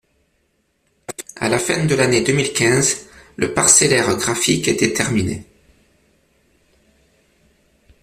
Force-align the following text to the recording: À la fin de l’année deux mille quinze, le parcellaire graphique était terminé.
À 1.35 1.47
la 1.47 1.59
fin 1.59 1.85
de 1.85 1.93
l’année 1.93 2.23
deux 2.23 2.33
mille 2.33 2.53
quinze, 2.53 3.07
le 3.35 3.53
parcellaire 3.53 4.17
graphique 4.17 4.67
était 4.67 4.93
terminé. 4.93 5.45